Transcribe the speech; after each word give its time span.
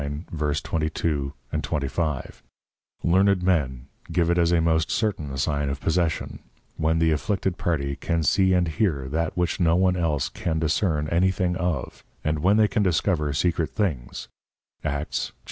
_Learned 3.03 3.43
Men 3.43 3.87
give 4.11 4.29
it 4.31 4.37
as 4.39 4.51
a 4.51 4.59
most 4.61 4.89
certain 4.89 5.37
sign 5.37 5.69
of 5.69 5.79
Possession, 5.79 6.39
when 6.75 6.97
the 6.97 7.11
afflicted 7.11 7.59
Party 7.59 7.95
can 7.97 8.23
see 8.23 8.53
and 8.53 8.67
hear 8.67 9.07
that 9.09 9.37
which 9.37 9.59
no 9.59 9.75
one 9.75 9.95
else 9.95 10.29
can 10.29 10.57
discern 10.57 11.07
any 11.09 11.29
thing 11.29 11.55
of, 11.55 12.03
and 12.23 12.39
when 12.39 12.57
they 12.57 12.67
can 12.67 12.81
discover 12.81 13.31
secret 13.31 13.69
things, 13.69 14.27
_Acts 14.83 15.29
6.16. 15.29 15.31